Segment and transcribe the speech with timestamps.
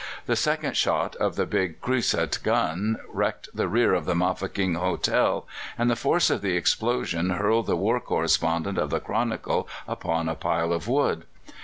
[0.25, 5.45] The second shot of the big Creusot gun wrecked the rear of the Mafeking Hotel,
[5.77, 10.33] and the force of the explosion hurled the war correspondent of the Chronicle upon a
[10.33, 11.25] pile of wood.